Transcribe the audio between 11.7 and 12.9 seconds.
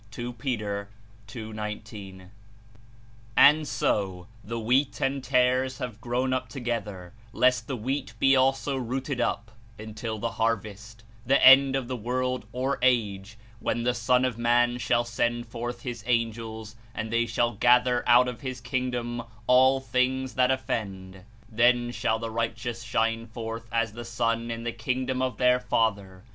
of the world (or